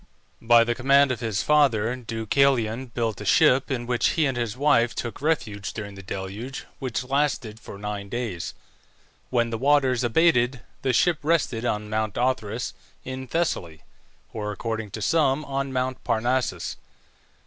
By 0.41 0.63
the 0.63 0.73
command 0.73 1.11
of 1.11 1.19
his 1.19 1.43
father, 1.43 1.95
Deucalion 1.95 2.87
built 2.87 3.21
a 3.21 3.23
ship, 3.25 3.69
in 3.69 3.85
which 3.85 4.09
he 4.13 4.25
and 4.25 4.35
his 4.35 4.57
wife 4.57 4.95
took 4.95 5.21
refuge 5.21 5.73
during 5.73 5.93
the 5.93 6.01
deluge, 6.01 6.65
which 6.79 7.03
lasted 7.03 7.59
for 7.59 7.77
nine 7.77 8.09
days. 8.09 8.55
When 9.29 9.51
the 9.51 9.59
waters 9.59 10.03
abated 10.03 10.61
the 10.81 10.91
ship 10.91 11.19
rested 11.21 11.65
on 11.65 11.87
Mount 11.87 12.15
Othrys 12.15 12.73
in 13.03 13.27
Thessaly, 13.27 13.83
or 14.33 14.51
according 14.51 14.89
to 14.89 15.03
some 15.03 15.45
on 15.45 15.71
Mount 15.71 16.03
Parnassus. 16.03 16.77